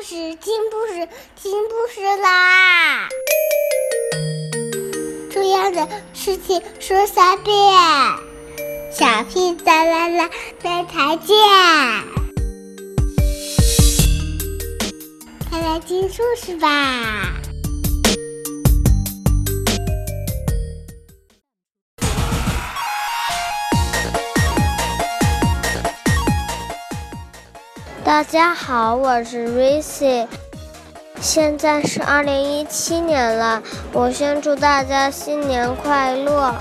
[0.00, 3.06] 故事，听故事，听故事啦！
[5.30, 7.54] 重要的事情说三遍，
[8.90, 10.30] 小屁哒啦啦，
[10.62, 11.36] 明天见！
[15.50, 17.34] 快来听故事吧！
[28.10, 30.26] 大家好，我是 Racy，
[31.20, 36.52] 现在是二零一七年了，我先祝大家新年快乐。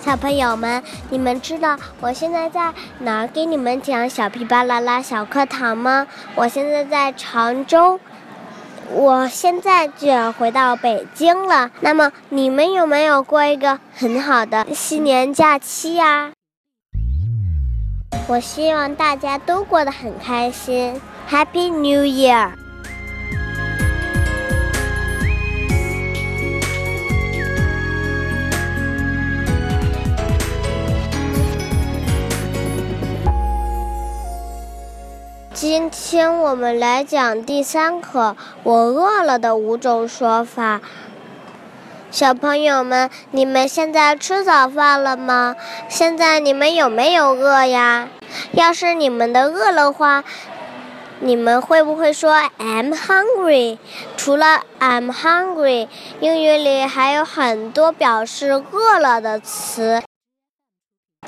[0.00, 6.06] 小朋友们，你们知道我现在在哪儿给你们讲小皮巴啦啦小课堂吗？
[6.36, 7.98] 我现在在常州。
[8.90, 11.70] 我现在就要回到北京了。
[11.80, 16.32] 那么你们有没有过一个很好的新年假期呀？
[18.26, 21.00] 我希望大家都过得很开心。
[21.28, 22.63] Happy New Year！
[35.54, 40.80] 今天我们来讲第三课“我饿了”的五种说法。
[42.10, 45.54] 小朋友们，你们现在吃早饭了吗？
[45.88, 48.08] 现在你们有没有饿呀？
[48.50, 50.24] 要是你们的饿的话，
[51.20, 53.78] 你们会不会说 “I'm hungry”？
[54.16, 55.86] 除了 “I'm hungry”，
[56.18, 60.02] 英语里还有很多表示饿了的词。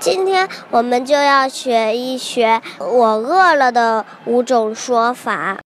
[0.07, 5.59] 今天我们就要学一学“我饿了”的五种说法。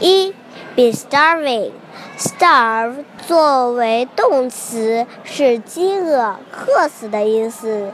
[0.00, 0.34] 一
[0.74, 7.92] ，be starving，starve 作为动词是饥饿、渴死的意思。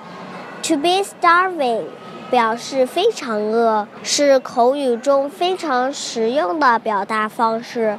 [0.63, 1.85] To be starving。
[2.31, 7.99] 表示非常饿，是口语中非常实用的表达方式。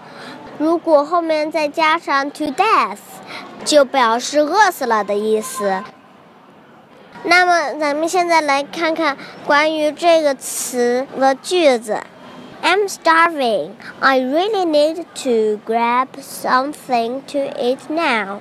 [0.57, 2.97] 如果后面再加上 to death，
[3.63, 5.83] 就表示饿死了的意思。
[7.23, 12.01] 那么，咱们现在来看看关于这个词的句子。
[12.62, 13.74] I'm starving.
[14.00, 18.38] I really need to grab something to eat now.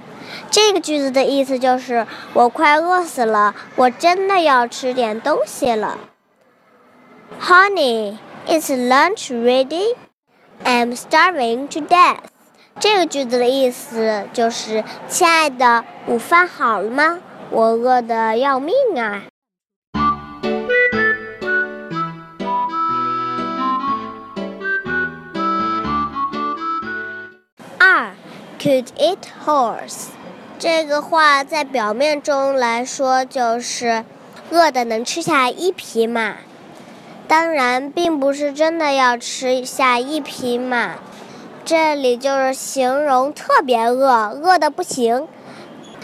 [0.50, 5.98] 这个句子的意思就是我快饿死了，我真的要吃点东西了。
[7.40, 9.96] Honey, is lunch ready?
[10.64, 12.20] I'm starving to death.
[12.80, 17.20] 这个句子的意思就是，亲爱的，午饭好了吗？
[17.50, 19.24] 我饿得要命啊！
[28.59, 30.07] ，Could eat horse.
[30.59, 34.05] 这个话在表面中来说就是
[34.51, 36.37] 饿的能吃下一匹马，
[37.29, 40.95] 当然并不是真的要吃下一匹马，
[41.65, 45.29] 这里就是形容特别饿，饿的不行。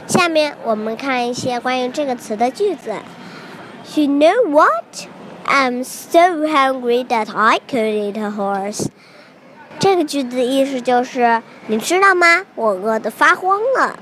[0.06, 2.96] 下面我们看一些关于这个词的句子。
[3.94, 5.06] You know what?
[5.46, 8.86] I'm so hungry that I could eat a horse.
[9.78, 12.44] 这个句子的意思就是，你知道吗？
[12.54, 13.98] 我饿得发慌了。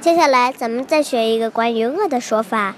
[0.00, 2.74] 接下来，咱们再学一个关于饿的说法。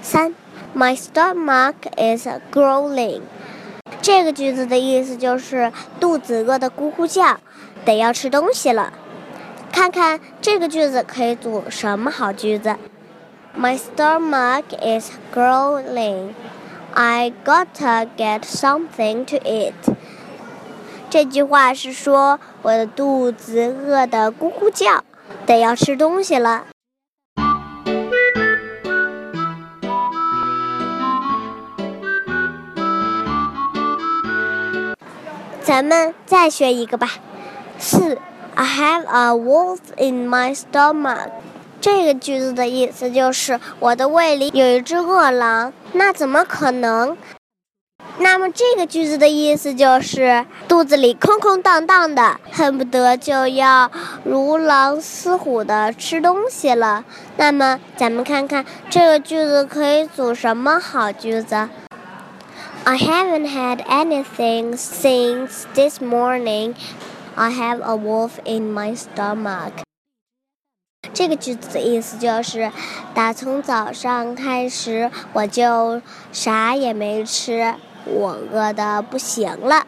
[0.00, 0.34] 三
[0.74, 3.20] ，My stomach is growling。
[4.00, 5.70] 这个句子的意思就是
[6.00, 7.38] 肚子饿得咕咕叫，
[7.84, 8.94] 得要吃东西了。
[9.70, 12.76] 看看这个句子可以组什么好句子
[13.57, 16.33] ？My stomach is growling.
[16.93, 19.73] I gotta get something to eat.
[21.09, 25.03] 这句话是说我的肚子饿得咕咕叫。
[25.45, 26.65] 得要吃东西了。
[35.61, 37.09] 咱们再学一个吧。
[37.77, 38.17] 四，
[38.55, 41.29] I have a wolf in my stomach。
[41.84, 45.70] 这个句子的意思就是我的胃里有一只饿狼。
[45.92, 47.14] 那怎么可能？
[48.16, 53.90] 那么这个句子的意思就是肚子里空空荡荡的，恨不得就要
[54.24, 57.04] 如狼似虎的吃东西了。
[57.36, 61.68] 那么咱们看看这个句子可以组什么好句子
[62.84, 66.76] ？I haven't had anything since this morning.
[67.34, 69.83] I have a wolf in my stomach.
[71.24, 72.70] 这个句子的意思就是，
[73.14, 79.86] 打从早上开始我就啥也没吃，我饿的不行了。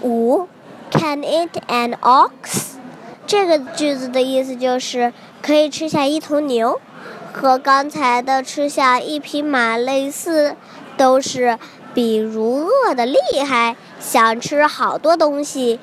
[0.00, 0.48] 五
[0.90, 2.76] ，Can eat an ox？
[3.26, 5.12] 这个句子的意思就是
[5.42, 6.80] 可以吃下一头牛，
[7.34, 10.56] 和刚才的吃下一匹马类似，
[10.96, 11.58] 都是
[11.94, 15.80] 比如饿的厉害，想吃好多东西。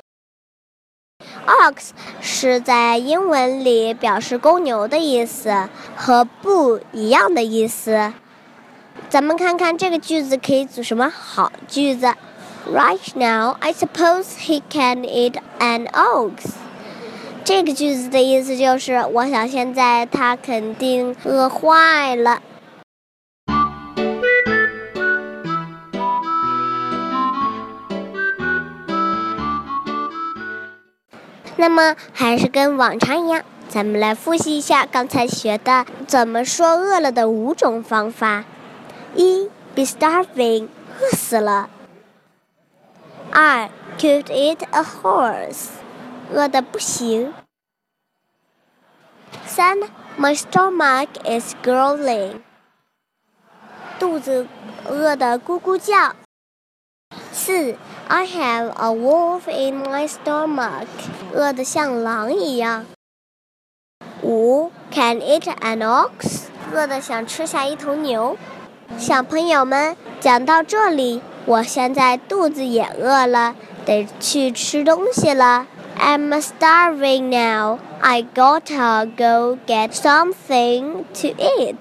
[1.46, 1.90] Ox
[2.20, 8.12] 是在英文里表示公牛的意思，和不一样的意思。
[9.08, 12.14] 咱们看看这个句子可以组什么好句子。
[12.70, 16.50] Right now, I suppose he can eat an ox.
[17.42, 22.40] 这个句子的意思就是，我想现在他肯定饿坏了。
[31.60, 38.44] 那么，还是跟往常一样，咱们来复习一下刚才学的怎么说饿了的五种方法：
[39.14, 40.68] 一，be starving，
[40.98, 41.68] 饿死了。
[43.30, 43.68] 二
[43.98, 45.66] ，could eat a horse，
[46.32, 47.34] 饿得不行。
[49.44, 49.78] 三
[50.18, 52.40] ，my stomach is growling，
[53.98, 54.46] 肚子
[54.86, 56.16] 饿得咕咕叫。
[57.32, 57.76] 四
[58.08, 60.86] ，I have a wolf in my stomach，
[61.32, 62.86] 饿得像狼一样。
[64.22, 66.42] 五，can eat an ox，
[66.72, 68.36] 饿得想吃下一头牛。
[68.98, 71.22] 小朋友们，讲到这里。
[71.46, 73.56] 我现在肚子也饿了，
[73.86, 75.66] 得去吃东西了。
[75.98, 77.78] I'm starving now.
[78.00, 81.76] I gotta go get something to eat.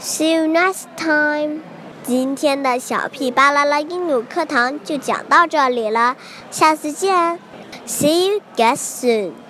[0.00, 1.60] See you next time.
[2.02, 6.16] 今天的小屁巴啦啦英语课堂就讲到这里了，
[6.50, 7.38] 下次见。
[7.86, 9.43] See you guys soon.